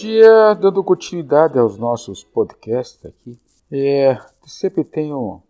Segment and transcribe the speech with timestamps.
[0.00, 3.38] dia, dando continuidade aos nossos podcasts aqui,
[3.70, 5.42] é, sempre tenho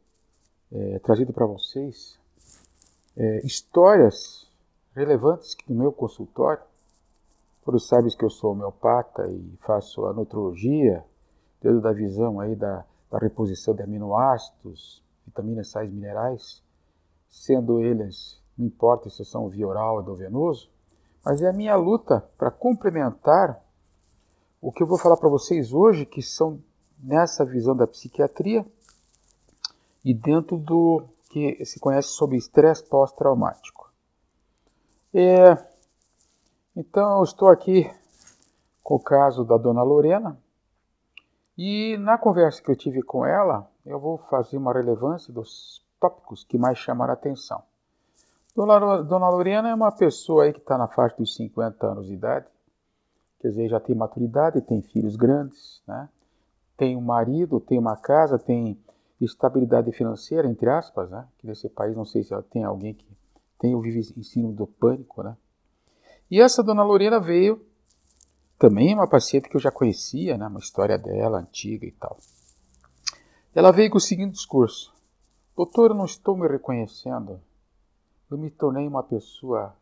[0.73, 2.19] é, trazido para vocês
[3.17, 4.51] é, histórias
[4.93, 6.65] relevantes no meu consultório.
[7.65, 11.05] Todos sabem que eu sou homeopata e faço a nutrologia,
[11.63, 16.61] dentro da visão aí da, da reposição de aminoácidos, vitaminas, sais minerais,
[17.29, 20.69] sendo eles, não importa se são via oral ou venoso,
[21.25, 23.63] mas é a minha luta para complementar
[24.61, 26.63] o que eu vou falar para vocês hoje, que são
[26.99, 28.65] nessa visão da psiquiatria
[30.05, 33.91] e dentro do que se conhece sobre estresse pós-traumático.
[35.15, 35.57] É,
[36.77, 37.91] então, eu estou aqui
[38.83, 40.39] com o caso da dona Lorena
[41.57, 46.45] e na conversa que eu tive com ela, eu vou fazer uma relevância dos tópicos
[46.45, 47.63] que mais chamaram a atenção.
[48.55, 52.47] Dona, Lorena é uma pessoa aí que está na faixa dos 50 anos de idade,
[53.41, 56.09] quer dizer, já tem maturidade, tem filhos grandes, né?
[56.77, 58.79] tem um marido, tem uma casa, tem
[59.21, 61.27] estabilidade financeira, entre aspas, né?
[61.39, 63.07] que nesse país não sei se tem alguém que
[63.59, 64.01] tem o vive
[64.53, 65.23] do pânico.
[65.23, 65.37] Né?
[66.31, 67.65] E essa dona Lorena veio,
[68.59, 70.47] também uma paciente que eu já conhecia, né?
[70.47, 72.19] uma história dela antiga e tal.
[73.55, 74.95] Ela veio com o seguinte discurso:
[75.57, 77.41] Doutor, eu não estou me reconhecendo.
[78.31, 79.75] Eu me tornei uma pessoa.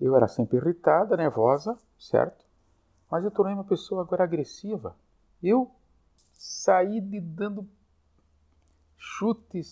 [0.00, 2.47] Eu era sempre irritada, nervosa, certo?
[3.10, 4.94] Mas eu tornei uma pessoa agora agressiva.
[5.42, 5.70] Eu
[6.34, 7.66] saí de dando
[8.96, 9.68] chutes,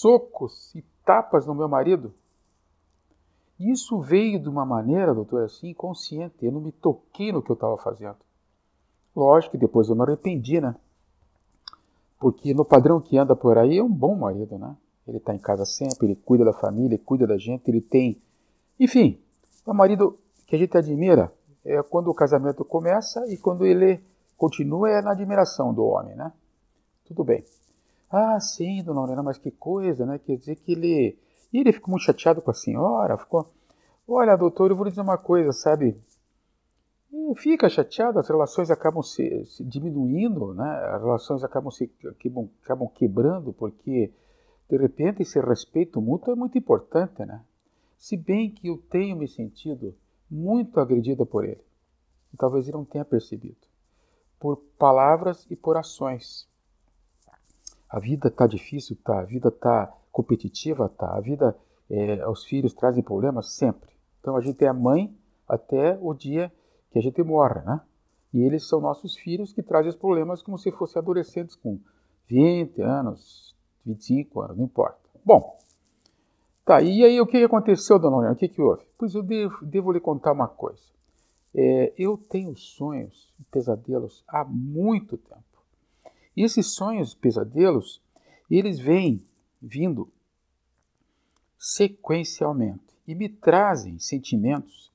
[0.00, 2.14] socos e tapas no meu marido.
[3.58, 6.36] Isso veio de uma maneira, doutor, assim, inconsciente.
[6.40, 8.16] Eu não me toquei no que eu estava fazendo.
[9.14, 10.76] Lógico que depois eu me arrependi, né?
[12.20, 14.76] Porque no padrão que anda por aí é um bom marido, né?
[15.06, 18.20] Ele está em casa sempre, ele cuida da família, ele cuida da gente, ele tem.
[18.78, 19.20] Enfim,
[19.66, 21.32] é um marido que a gente admira,
[21.68, 24.00] é quando o casamento começa e quando ele
[24.36, 26.32] continua é na admiração do homem, né?
[27.04, 27.44] Tudo bem.
[28.10, 30.18] Ah, sim, dona Lorena, mas que coisa, né?
[30.18, 31.18] Quer dizer que ele.
[31.52, 33.50] E ele ficou muito chateado com a senhora, ficou.
[34.06, 36.00] Olha, doutor, eu vou lhe dizer uma coisa, sabe?
[37.36, 40.70] Fica chateado, as relações acabam se, se, diminuindo, né?
[40.94, 44.12] As relações acabam se acabam, acabam quebrando, porque
[44.68, 47.42] de repente esse respeito mútuo é muito importante, né?
[47.98, 49.94] Se bem que eu tenho me sentido
[50.30, 51.62] muito agredida por ele.
[52.32, 53.66] E talvez ele não tenha percebido.
[54.38, 56.48] Por palavras e por ações.
[57.88, 59.20] A vida está difícil, tá.
[59.20, 61.16] A vida está competitiva, tá.
[61.16, 61.56] A vida,
[61.90, 63.90] é, os filhos trazem problemas sempre.
[64.20, 65.16] Então a gente é a mãe
[65.48, 66.52] até o dia
[66.90, 67.80] que a gente morre, né?
[68.32, 71.80] E eles são nossos filhos que trazem os problemas como se fossem adolescentes com
[72.26, 73.56] 20 anos,
[73.86, 74.98] 25 anos, não importa.
[75.24, 75.56] Bom,
[76.68, 78.34] Tá, e aí o que aconteceu, dona Lorena?
[78.34, 78.84] O que, que houve?
[78.98, 80.82] Pois eu devo, devo lhe contar uma coisa.
[81.54, 85.42] É, eu tenho sonhos e pesadelos há muito tempo.
[86.36, 88.02] E esses sonhos e pesadelos,
[88.50, 89.24] eles vêm
[89.62, 90.10] vindo
[91.58, 94.92] sequencialmente e me trazem sentimentos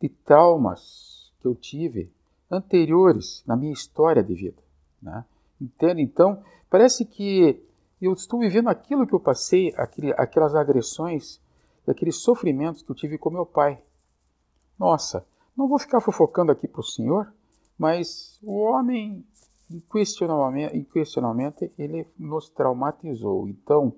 [0.00, 2.12] de traumas que eu tive
[2.48, 4.62] anteriores na minha história de vida.
[5.02, 5.24] Né?
[5.60, 6.00] Entende?
[6.00, 7.60] Então, parece que
[8.06, 11.40] eu estou vivendo aquilo que eu passei, aquele, aquelas agressões,
[11.86, 13.80] aqueles sofrimentos que eu tive com meu pai.
[14.78, 15.26] Nossa,
[15.56, 17.32] não vou ficar fofocando aqui para o senhor,
[17.76, 19.24] mas o homem,
[19.70, 23.48] inquestionavelmente, ele nos traumatizou.
[23.48, 23.92] Então,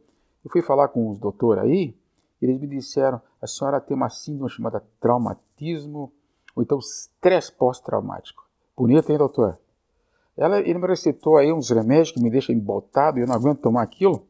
[0.45, 1.95] eu fui falar com os doutores aí,
[2.41, 6.13] eles me disseram, a senhora tem uma síndrome chamada traumatismo,
[6.57, 8.49] ou então estresse pós-traumático.
[8.77, 9.59] Bonito, hein, doutor?
[10.37, 13.61] Ela, ele me recitou aí uns remédios que me deixam emboltado e eu não aguento
[13.61, 14.27] tomar aquilo.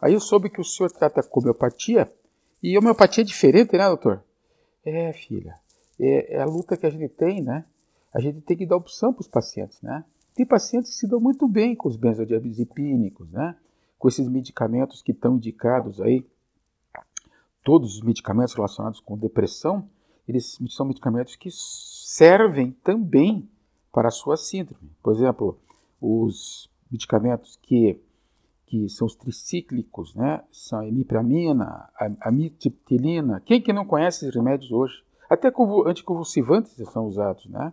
[0.00, 2.10] Aí eu soube que o senhor trata com homeopatia.
[2.62, 4.22] E homeopatia é diferente, né, doutor?
[4.84, 5.54] É, filha.
[5.98, 7.64] É, é, a luta que a gente tem, né?
[8.12, 10.04] A gente tem que dar opção para os pacientes, né?
[10.34, 13.56] Tem pacientes que se dão muito bem com os benzodiazepínicos, né?
[13.98, 16.26] Com esses medicamentos que estão indicados aí.
[17.64, 19.88] Todos os medicamentos relacionados com depressão,
[20.28, 23.48] eles são medicamentos que servem também
[23.96, 24.90] para a sua síndrome.
[25.02, 25.58] Por exemplo,
[25.98, 27.98] os medicamentos que,
[28.66, 30.44] que são os tricíclicos, né?
[30.52, 33.40] são a imipramina, a amitriptilina.
[33.40, 35.02] Quem que não conhece esses remédios hoje?
[35.30, 35.50] Até
[35.86, 37.72] anticonvulsivantes são usados, né?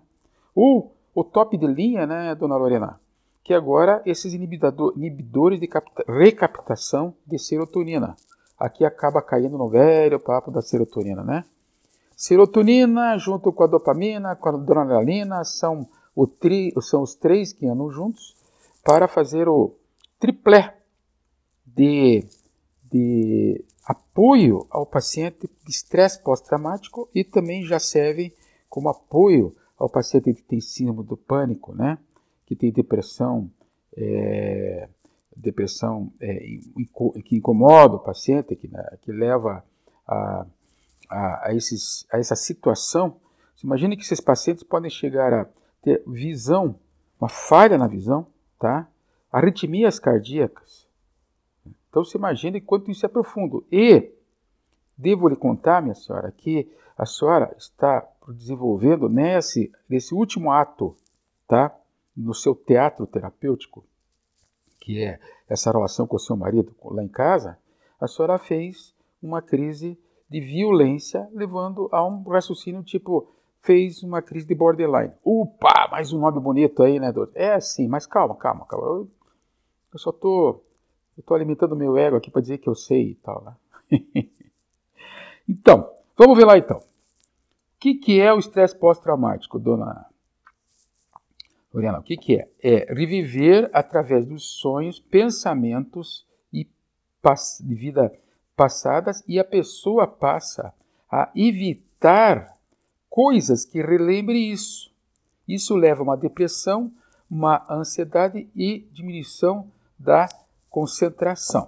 [0.56, 3.02] Ou o top de linha, né, dona Lorena?
[3.44, 5.70] Que agora esses inibidores de
[6.08, 8.16] recaptação de serotonina.
[8.58, 11.44] Aqui acaba caindo no velho papo da serotonina, né?
[12.16, 15.86] Serotonina junto com a dopamina, com a adrenalina, são
[16.27, 18.36] tri, são os três que andam juntos
[18.83, 19.75] para fazer o
[20.19, 20.77] triplé
[21.65, 22.25] de,
[22.92, 28.33] de apoio ao paciente de estresse pós-traumático e também já servem
[28.69, 31.98] como apoio ao paciente que tem síndrome do pânico, né?
[32.45, 33.50] que tem depressão,
[33.98, 34.88] é,
[35.36, 36.36] depressão é,
[37.25, 39.63] que incomoda o paciente, que, né, que leva
[40.07, 40.45] a,
[41.10, 43.18] a, a, esses, a essa situação.
[43.63, 45.48] Imagine que esses pacientes podem chegar a
[45.83, 46.75] ter visão,
[47.19, 48.25] uma falha na visão,
[48.57, 48.88] tá?
[49.31, 50.88] arritmias cardíacas.
[51.89, 53.65] Então você imagina quanto isso é profundo.
[53.71, 54.12] E
[54.97, 60.95] devo lhe contar, minha senhora, que a senhora está desenvolvendo nesse, nesse último ato,
[61.47, 61.75] tá?
[62.15, 63.83] no seu teatro terapêutico,
[64.79, 65.19] que é
[65.50, 67.57] essa relação com o seu marido lá em casa,
[68.00, 69.97] a senhora fez uma crise
[70.29, 73.27] de violência, levando a um raciocínio tipo,
[73.63, 75.13] fez uma crise de borderline.
[75.25, 77.33] Upa, mais um nome bonito aí, né, doutor?
[77.36, 78.86] É assim, mas calma, calma, calma.
[78.86, 79.10] Eu,
[79.94, 80.62] eu só tô,
[81.18, 84.00] eu tô alimentando meu ego aqui para dizer que eu sei e tal, né?
[85.48, 86.77] então, vamos ver lá então.
[86.77, 86.83] O
[87.80, 90.06] que, que é o estresse pós-traumático, dona
[91.74, 92.50] Oriana, o que, que é?
[92.62, 96.68] É reviver através dos sonhos, pensamentos e
[97.62, 98.13] de vida
[98.56, 100.74] passadas e a pessoa passa
[101.10, 102.52] a evitar
[103.13, 104.92] coisas que relembrem isso.
[105.48, 106.92] Isso leva a uma depressão,
[107.30, 109.68] uma ansiedade e diminuição
[110.00, 110.27] da
[110.68, 111.68] concentração.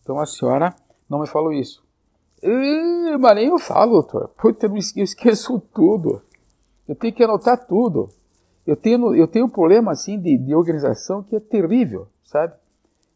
[0.00, 0.72] Então a senhora
[1.10, 1.84] não me falou isso.
[3.18, 4.28] mas nem eu falo, doutor.
[4.40, 6.22] Puta, eu esqueço tudo.
[6.86, 8.08] Eu tenho que anotar tudo.
[8.64, 12.54] Eu tenho, eu tenho um problema assim de, de organização que é terrível, sabe?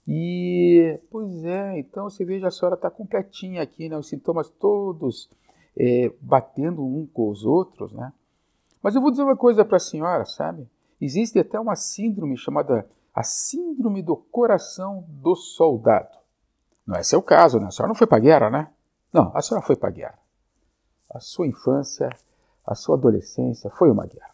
[0.08, 3.96] E, pois é, então você veja, a senhora está completinha aqui, né?
[3.96, 5.30] Os sintomas todos
[5.76, 8.12] é, batendo um com os outros, né?
[8.82, 10.68] Mas eu vou dizer uma coisa para a senhora, sabe?
[11.00, 16.16] Existe até uma síndrome chamada a síndrome do coração do soldado.
[16.86, 17.66] Não é seu caso, né?
[17.66, 18.70] A senhora não foi para guerra, né?
[19.12, 20.18] Não, a senhora foi para a guerra.
[21.10, 22.08] A sua infância,
[22.66, 24.32] a sua adolescência foi uma guerra.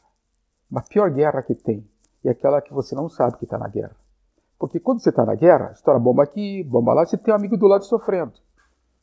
[0.70, 1.87] Uma pior guerra que tem
[2.25, 3.96] é aquela que você não sabe que está na guerra.
[4.58, 7.56] Porque quando você está na guerra, estoura bomba aqui, bomba lá, você tem um amigo
[7.56, 8.35] do lado sofrendo.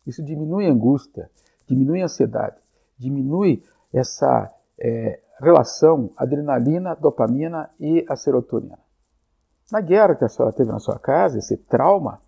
[0.06, 1.30] Isso diminui a angústia,
[1.68, 2.58] diminui a ansiedade,
[2.98, 3.64] diminui
[3.94, 8.80] essa é, relação adrenalina, dopamina e a serotonina.
[9.72, 12.22] Na guerra que a senhora teve na sua casa, esse trauma,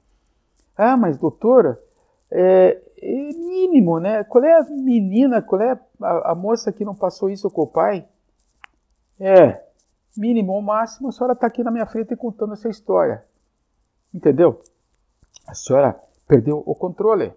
[0.76, 1.80] ah, mas doutora,
[2.32, 4.24] é, é mínimo, né?
[4.24, 7.68] Qual é a menina, qual é a, a moça que não passou isso com o
[7.68, 8.06] pai?
[9.20, 9.64] É,
[10.16, 13.24] mínimo ou máximo, a senhora está aqui na minha frente contando essa história.
[14.14, 14.62] Entendeu?
[15.48, 17.34] A senhora perdeu o controle,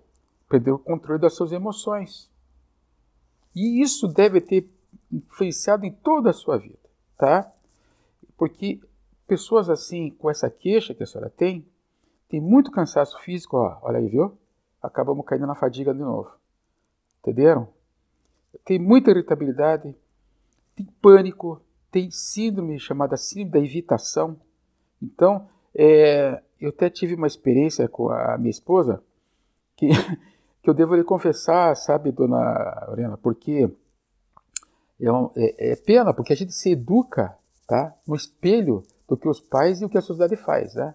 [0.50, 2.28] perdeu o controle das suas emoções.
[3.54, 4.68] E isso deve ter
[5.10, 6.78] influenciado em toda a sua vida,
[7.16, 7.50] tá?
[8.36, 8.80] Porque
[9.26, 11.64] pessoas assim, com essa queixa que a senhora tem,
[12.28, 14.36] tem muito cansaço físico, ó, olha aí, viu?
[14.82, 16.30] Acabamos caindo na fadiga de novo.
[17.20, 17.68] Entenderam?
[18.64, 19.94] Tem muita irritabilidade,
[20.74, 21.60] tem pânico,
[21.92, 24.36] tem síndrome chamada síndrome da evitação.
[25.00, 29.02] Então, é, eu até tive uma experiência com a minha esposa
[29.76, 29.88] que,
[30.70, 33.70] eu devo lhe confessar, sabe, dona Lorena, porque
[35.00, 35.06] é,
[35.36, 37.36] é, é, pena, porque a gente se educa
[37.66, 40.74] tá, no espelho do que os pais e o que a sociedade faz.
[40.74, 40.94] Né?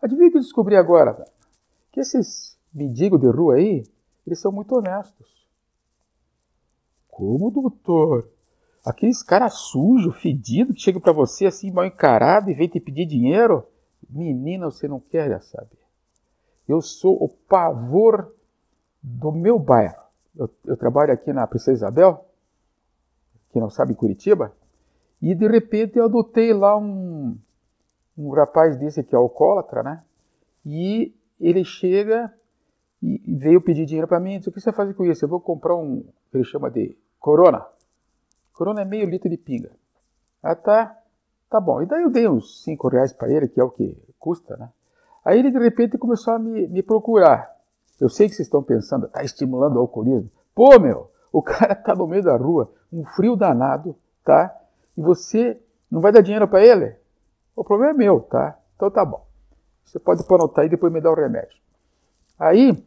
[0.00, 1.24] Adivinha que eu descobri agora?
[1.90, 3.84] Que esses mendigos de rua aí,
[4.26, 5.28] eles são muito honestos.
[7.08, 8.28] Como, doutor?
[8.84, 13.06] Aqueles cara sujo, fedido, que chega para você assim, mal encarado e vem te pedir
[13.06, 13.66] dinheiro.
[14.08, 15.78] Menina, você não quer saber.
[16.66, 18.32] Eu sou o pavor
[19.02, 20.02] do meu bairro.
[20.36, 22.24] Eu, eu trabalho aqui na Princesa Isabel,
[23.52, 24.52] que não sabe, Curitiba,
[25.20, 27.36] e de repente eu adotei lá um,
[28.16, 30.00] um rapaz desse que é alcoólatra, né?
[30.64, 32.32] E ele chega
[33.02, 34.38] e veio pedir dinheiro para mim.
[34.38, 35.24] Diz, o que você faz com isso?
[35.24, 37.66] Eu vou comprar um que ele chama de Corona.
[38.52, 39.70] Corona é meio litro de pinga.
[40.42, 40.98] Ah, tá,
[41.48, 41.82] tá bom.
[41.82, 44.70] E daí eu dei uns 5 reais para ele, que é o que custa, né?
[45.24, 47.54] Aí ele de repente começou a me, me procurar.
[48.00, 50.30] Eu sei que vocês estão pensando, tá estimulando o alcoolismo.
[50.54, 54.56] Pô, meu, o cara tá no meio da rua, um frio danado, tá?
[54.96, 56.96] E você não vai dar dinheiro para ele?
[57.54, 58.58] O problema é meu, tá?
[58.74, 59.26] Então tá bom.
[59.84, 61.58] Você pode anotar aí e depois me dar o remédio.
[62.38, 62.82] Aí,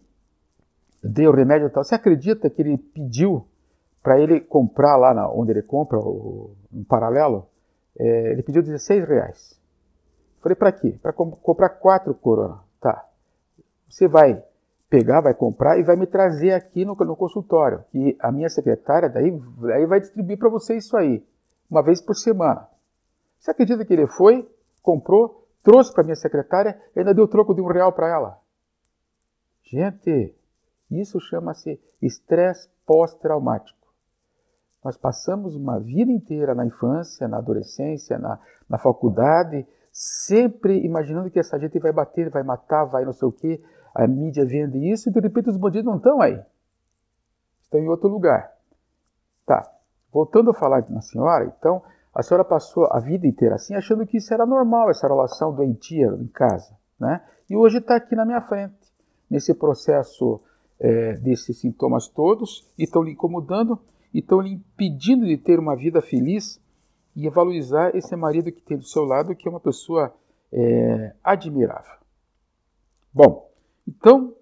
[1.04, 1.84] dei o remédio e tal.
[1.84, 3.46] Você acredita que ele pediu
[4.02, 7.48] para ele comprar lá na, onde ele compra, o, um paralelo,
[7.98, 9.60] é, ele pediu 16 reais.
[10.42, 10.98] Falei, para quê?
[11.02, 12.60] Para comp comprar quatro corona.
[12.82, 13.06] Tá.
[13.88, 14.44] Você vai
[14.94, 17.84] pegar, vai comprar e vai me trazer aqui no, no consultório.
[17.92, 21.26] E a minha secretária daí, daí vai distribuir para você isso aí,
[21.68, 22.70] uma vez por semana.
[23.40, 24.48] Você acredita que ele foi,
[24.84, 28.38] comprou, trouxe para minha secretária e ainda deu troco de um real para ela?
[29.64, 30.36] Gente,
[30.92, 33.80] isso chama-se estresse pós-traumático.
[34.86, 41.40] Nós passamos uma vida inteira na infância, na adolescência, na, na faculdade, sempre imaginando que
[41.40, 43.60] essa gente vai bater, vai matar, vai não sei o quê.
[43.94, 46.40] A mídia vende isso e de repente os bandidos não estão aí.
[47.62, 48.52] Estão em outro lugar.
[49.46, 49.70] Tá.
[50.12, 51.82] Voltando a falar na senhora, então,
[52.14, 56.08] a senhora passou a vida inteira assim, achando que isso era normal, essa relação doentia
[56.08, 56.76] em casa.
[57.00, 57.22] Né?
[57.50, 58.76] E hoje está aqui na minha frente,
[59.30, 60.40] nesse processo
[60.80, 63.80] é, desses sintomas todos, e estão lhe incomodando,
[64.14, 66.62] e estão lhe impedindo de ter uma vida feliz
[67.16, 70.14] e valorizar esse marido que tem do seu lado, que é uma pessoa
[70.52, 71.98] é, admirável.
[73.12, 73.50] Bom,
[74.04, 74.36] então,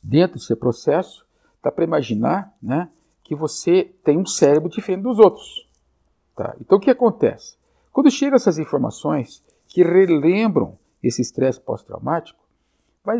[0.00, 1.26] dentro desse processo,
[1.60, 2.88] dá para imaginar né,
[3.24, 5.68] que você tem um cérebro diferente dos outros.
[6.36, 6.54] Tá?
[6.60, 7.56] Então, o que acontece?
[7.92, 12.38] Quando chegam essas informações que relembram esse estresse pós-traumático,
[13.04, 13.18] vai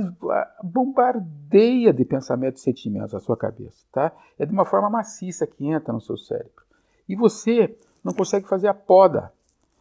[0.62, 4.12] bombardeia de pensamentos e sentimentos a sua cabeça, tá?
[4.38, 6.62] É de uma forma maciça que entra no seu cérebro.
[7.08, 9.32] E você não consegue fazer a poda,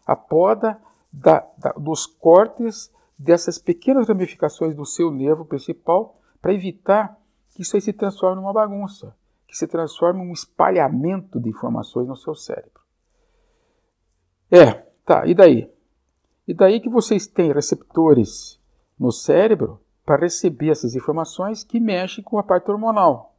[0.07, 0.81] a poda
[1.13, 2.91] da, da, dos cortes
[3.21, 8.51] dessas pequenas ramificações do seu nervo principal para evitar que isso aí se transforme numa
[8.51, 9.15] bagunça,
[9.47, 12.81] que se transforme em um espalhamento de informações no seu cérebro.
[14.49, 14.73] É,
[15.05, 15.69] tá, e daí?
[16.47, 18.59] E daí que vocês têm receptores
[18.99, 23.35] no cérebro para receber essas informações que mexem com a parte hormonal,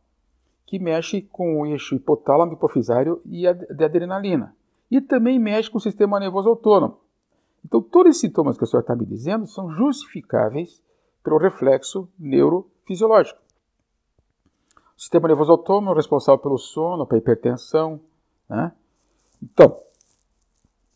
[0.65, 4.55] que mexe com o eixo hipotálamo, hipofisário e a de adrenalina.
[4.89, 7.02] E também mexe com o sistema nervoso autônomo.
[7.65, 10.83] Então, todos os sintomas que a senhora está me dizendo são justificáveis
[11.23, 13.41] pelo reflexo neurofisiológico.
[14.97, 18.01] O sistema nervoso autônomo é responsável pelo sono, pela hipertensão.
[18.49, 18.73] Né?
[19.43, 19.81] Então,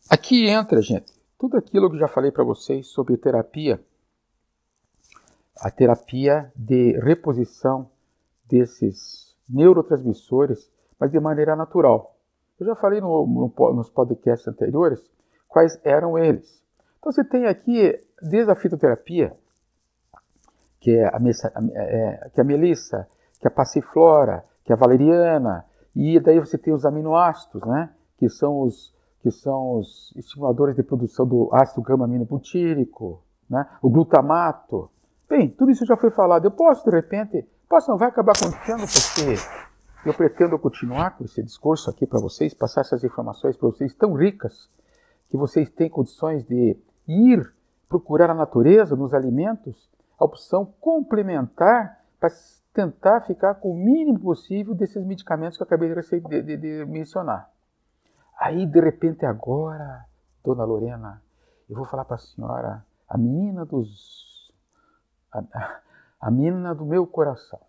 [0.09, 3.83] aqui entra, gente, tudo aquilo que já falei para vocês sobre terapia
[5.59, 7.89] a terapia de reposição
[8.47, 10.69] desses neurotransmissores,
[10.99, 12.15] mas de maneira natural.
[12.59, 15.01] Eu já falei no, no, nos podcasts anteriores
[15.47, 16.61] quais eram eles.
[16.99, 19.35] Então você tem aqui, desde a fitoterapia,
[20.79, 21.17] que é a,
[21.75, 23.07] é, que é a melissa,
[23.39, 27.89] que é a passiflora, que é a valeriana, e daí você tem os aminoácidos, né,
[28.17, 34.89] que são os, que são os estimuladores de produção do ácido gama-aminobutírico, né, o glutamato,
[35.29, 36.45] Bem, tudo isso já foi falado.
[36.45, 41.43] Eu posso, de repente, posso, não vai acabar acontecendo porque eu pretendo continuar com esse
[41.43, 44.69] discurso aqui para vocês, passar essas informações para vocês tão ricas
[45.29, 47.53] que vocês têm condições de ir
[47.87, 52.29] procurar a natureza, nos alimentos, a opção complementar para
[52.73, 57.49] tentar ficar com o mínimo possível desses medicamentos que eu acabei de, de, de, mencionar.
[58.39, 60.05] Aí, de repente, agora,
[60.43, 61.21] dona Lorena,
[61.69, 64.53] eu vou falar para a senhora, a menina dos
[65.31, 65.81] a,
[66.21, 67.59] a mina do meu coração.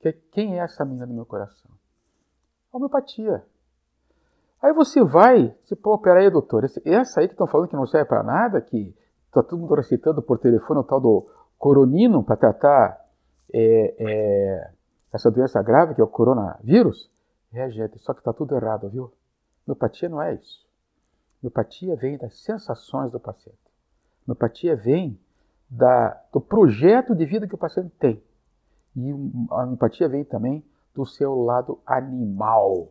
[0.00, 1.70] Que, quem é essa mina do meu coração?
[2.72, 3.44] Homeopatia.
[4.60, 8.08] Aí você vai, você, pô, peraí, doutor, essa aí que estão falando que não serve
[8.08, 8.94] para nada, que
[9.26, 13.06] está todo mundo recitando por telefone o tal do coronino para tratar
[13.52, 14.70] é, é,
[15.12, 17.10] essa doença grave que é o coronavírus,
[17.52, 19.12] é, gente, só que está tudo errado, viu?
[19.66, 20.66] Homeopatia não é isso.
[21.42, 23.58] Homeopatia vem das sensações do paciente.
[24.26, 25.18] Homeopatia vem
[25.68, 28.22] da, do projeto de vida que o paciente tem.
[28.96, 29.10] E
[29.52, 32.88] a empatia vem também do seu lado animal.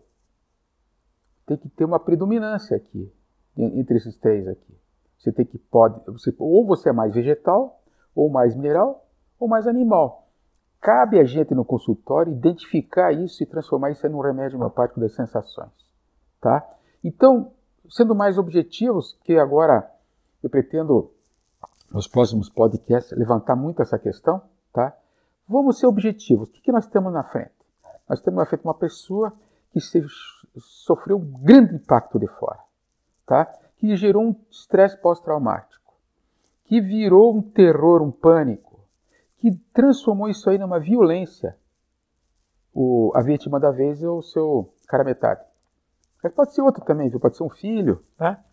[1.48, 3.12] Tem que ter uma predominância aqui,
[3.58, 4.78] entre esses três aqui.
[5.18, 7.82] Você tem que pode, você, ou você é mais vegetal,
[8.14, 9.08] ou mais mineral,
[9.40, 10.28] ou mais animal.
[10.80, 15.16] Cabe a gente no consultório identificar isso e transformar isso em um remédio homeopático das
[15.16, 15.72] sensações,
[16.40, 16.64] tá?
[17.04, 17.52] Então,
[17.90, 19.90] sendo mais objetivos, que agora
[20.44, 21.12] eu pretendo
[21.92, 24.42] nos próximos podcasts, levantar muito essa questão,
[24.74, 24.96] tá?
[25.48, 26.50] Vamos ser objetivos.
[26.50, 27.52] O que, nós temos na frente?
[28.08, 29.32] Nós temos na frente uma pessoa
[29.72, 30.04] que se,
[30.60, 32.60] sofreu um grande impacto de fora,
[33.26, 33.46] tá?
[33.78, 35.94] Que gerou um estresse pós-traumático,
[36.66, 38.80] que virou um terror, um pânico,
[39.38, 41.56] que transformou isso aí numa violência.
[42.74, 45.42] O, a vítima da vez é o seu cara metade.
[46.24, 47.20] Mas pode ser outro também, viu?
[47.20, 48.44] Pode ser um filho, tá?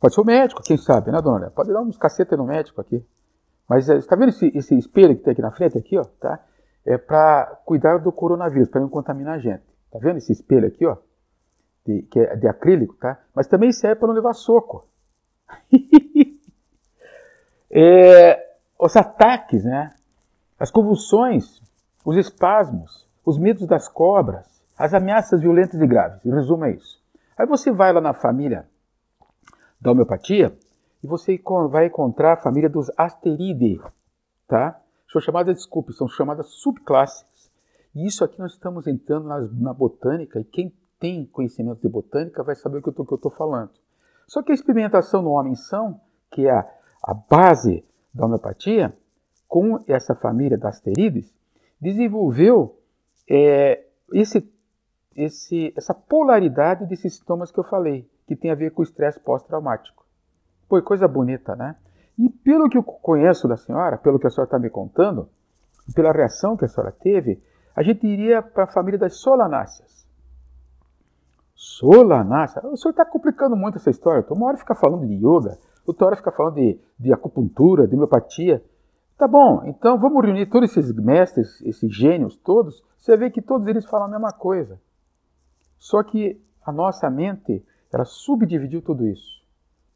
[0.00, 1.50] Pode ser o médico, quem sabe, né, dona?
[1.50, 3.04] Pode dar uns cacetas no médico aqui.
[3.68, 6.38] Mas está vendo esse, esse, espelho que tem aqui na frente, aqui, ó, tá?
[6.84, 9.62] É para cuidar do coronavírus, para não contaminar a gente.
[9.90, 10.96] Tá vendo esse espelho aqui, ó?
[11.84, 13.18] De, que é de acrílico, tá?
[13.34, 14.86] Mas também serve para não levar soco.
[17.70, 19.94] é, os ataques, né?
[20.58, 21.60] As convulsões,
[22.04, 24.46] os espasmos, os medos das cobras,
[24.78, 26.24] as ameaças violentas e graves.
[26.24, 27.02] Em resumo, é isso.
[27.36, 28.66] Aí você vai lá na família
[29.80, 30.56] da homeopatia,
[31.02, 31.38] e você
[31.70, 33.78] vai encontrar a família dos Asteridae,
[34.48, 34.80] tá?
[35.12, 37.50] São chamadas, desculpe, são chamadas subclasses.
[37.94, 40.72] E isso aqui nós estamos entrando na, na botânica, e quem
[41.04, 43.72] tem conhecimento de botânica vai saber o que eu estou falando.
[44.26, 46.66] Só que a experimentação no homem são, que é a,
[47.02, 47.84] a base
[48.14, 48.90] da homeopatia,
[49.46, 51.30] com essa família das asterídeos,
[51.78, 52.78] desenvolveu
[53.28, 53.84] é,
[54.14, 54.50] esse,
[55.14, 59.20] esse, essa polaridade desses sintomas que eu falei, que tem a ver com o estresse
[59.20, 60.06] pós-traumático.
[60.70, 61.76] Foi coisa bonita, né?
[62.18, 65.28] E pelo que eu conheço da senhora, pelo que a senhora está me contando,
[65.94, 67.42] pela reação que a senhora teve,
[67.76, 70.03] a gente iria para a família das solanáceas.
[71.64, 72.60] Solanácea?
[72.66, 74.22] O senhor está complicando muito essa história.
[74.30, 75.56] Uma hora fica falando de yoga,
[75.86, 78.62] outra hora fica falando de, de acupuntura, de homeopatia.
[79.16, 82.84] Tá bom, então vamos reunir todos esses mestres, esses gênios todos.
[82.98, 84.78] Você vê que todos eles falam a mesma coisa.
[85.78, 89.42] Só que a nossa mente, ela subdividiu tudo isso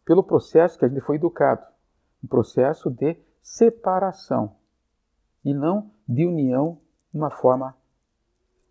[0.07, 1.67] pelo processo que a gente foi educado
[2.25, 4.57] um processo de separação
[5.45, 6.79] e não de união
[7.13, 7.77] de uma forma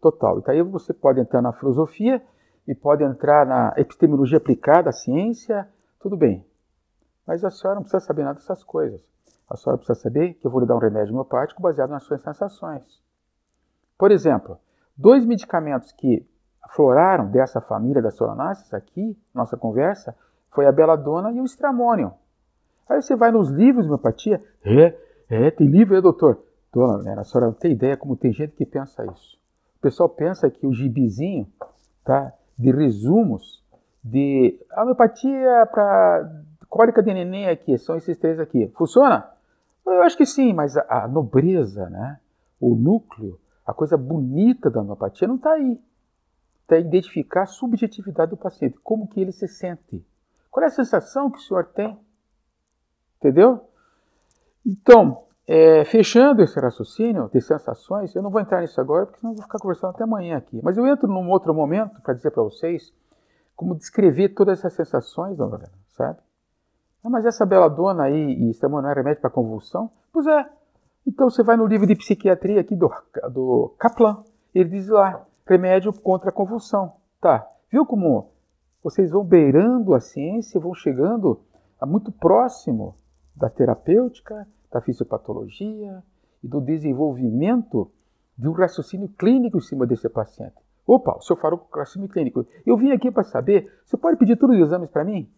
[0.01, 0.39] total.
[0.39, 2.23] Então aí você pode entrar na filosofia
[2.67, 5.67] e pode entrar na epistemologia aplicada, a ciência,
[5.99, 6.45] tudo bem.
[7.25, 9.01] Mas a senhora não precisa saber nada dessas coisas.
[9.49, 12.21] A senhora precisa saber que eu vou lhe dar um remédio homeopático baseado nas suas
[12.21, 12.83] sensações.
[13.97, 14.59] Por exemplo,
[14.95, 16.27] dois medicamentos que
[16.61, 20.15] afloraram dessa família das solanáceas aqui, nossa conversa,
[20.51, 22.13] foi a beladona e o estramônio.
[22.89, 24.97] Aí você vai nos livros de homeopatia, é,
[25.29, 26.43] é, tem livro aí, doutor.
[26.71, 29.37] Dona Helena, a senhora não tem ideia como tem gente que pensa isso.
[29.77, 31.47] O pessoal pensa que o gibizinho
[32.03, 33.63] tá, de resumos
[34.03, 38.71] de homeopatia para cólica de neném aqui, são esses três aqui.
[38.75, 39.29] Funciona?
[39.85, 42.19] Eu acho que sim, mas a, a nobreza, né?
[42.59, 45.79] o núcleo, a coisa bonita da homeopatia não está aí.
[46.63, 50.05] Está identificar a subjetividade do paciente, como que ele se sente.
[50.51, 51.97] Qual é a sensação que o senhor tem?
[53.17, 53.69] Entendeu?
[54.65, 59.31] Então, é, fechando esse raciocínio de sensações, eu não vou entrar nisso agora, porque senão
[59.31, 60.59] eu vou ficar conversando até amanhã aqui.
[60.61, 62.93] Mas eu entro num outro momento para dizer para vocês
[63.55, 66.19] como descrever todas essas sensações, dona Helena, sabe?
[67.03, 69.89] Ah, mas essa beladona aí e estamos não é remédio para convulsão?
[70.11, 70.45] Pois é.
[71.07, 72.91] Então você vai no livro de psiquiatria aqui do,
[73.31, 76.93] do Kaplan, ele diz lá, remédio contra a convulsão.
[77.21, 78.31] Tá, viu como
[78.83, 81.39] vocês vão beirando a ciência, vão chegando
[81.79, 82.95] a muito próximo
[83.33, 86.03] da terapêutica, da fisiopatologia
[86.43, 87.91] e do desenvolvimento
[88.37, 90.55] de um raciocínio clínico em cima desse paciente.
[90.85, 92.45] Opa, o senhor falou raciocínio clínico.
[92.65, 95.29] Eu vim aqui para saber, você pode pedir todos os exames para mim?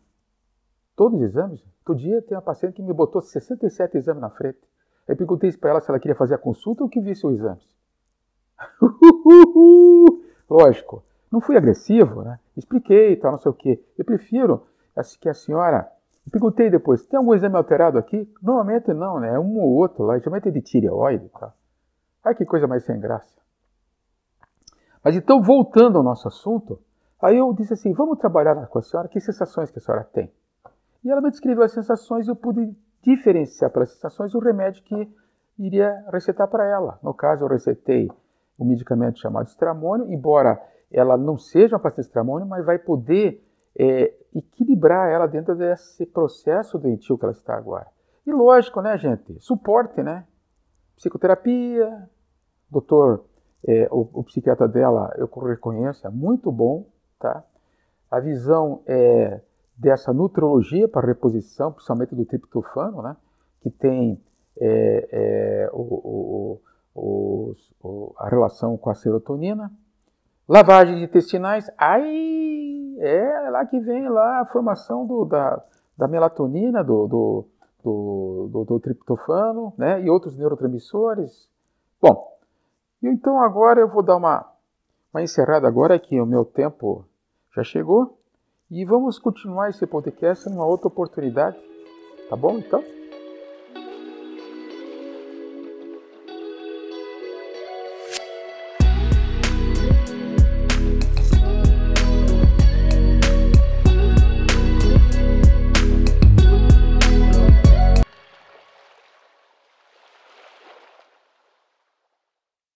[0.96, 1.64] Todos os exames?
[1.80, 4.60] Outro dia tem uma paciente que me botou 67 exames na frente.
[5.08, 7.64] Eu perguntei para ela se ela queria fazer a consulta ou que visse os exames.
[10.48, 12.40] Lógico, não fui agressivo, né?
[12.56, 13.84] Expliquei e tal, não sei o quê.
[13.98, 14.68] Eu prefiro
[15.20, 15.90] que a senhora
[16.32, 18.32] perguntei depois, tem algum exame alterado aqui?
[18.42, 19.36] Normalmente não, né?
[19.36, 21.30] É um ou outro lá, geralmente é de tireoide.
[21.30, 21.54] Tá?
[22.24, 23.40] Ai, que coisa mais sem graça.
[25.04, 26.80] Mas então, voltando ao nosso assunto,
[27.22, 30.32] aí eu disse assim, vamos trabalhar com a senhora, que sensações que a senhora tem?
[31.04, 35.10] E ela me descreveu as sensações e eu pude diferenciar pelas sensações o remédio que
[35.58, 37.00] iria recetar para ela.
[37.02, 38.12] No caso, eu recetei
[38.60, 43.44] um medicamento chamado estramônio, embora ela não seja uma paciente estramônio, mas vai poder
[43.80, 47.88] é, equilibrar ela dentro desse processo doentio que ela está agora.
[48.28, 49.40] E lógico, né, gente?
[49.40, 50.28] Suporte, né?
[50.98, 52.10] Psicoterapia,
[52.70, 53.24] doutor,
[53.66, 56.88] é, o, o, psiquiatra dela, eu reconheço, é muito bom,
[57.18, 57.44] tá?
[58.12, 59.40] A visão é
[59.78, 63.16] dessa nutrologia para reposição, principalmente do triptofano, né?
[63.62, 64.22] Que tem
[64.60, 66.60] é, é, o,
[66.94, 69.72] o, a relação com a serotonina.
[70.48, 75.64] Lavagem intestinais, ai, é lá que vem lá a formação do, da,
[75.98, 77.46] da melatonina, do, do,
[77.84, 81.48] do, do, triptofano né, e outros neurotransmissores.
[82.02, 82.38] Bom,
[83.02, 84.46] então agora eu vou dar uma,
[85.14, 87.06] uma encerrada agora que o meu tempo
[87.56, 88.18] já chegou
[88.70, 91.58] e vamos continuar esse podcast numa outra oportunidade.
[92.30, 92.99] Tá bom então?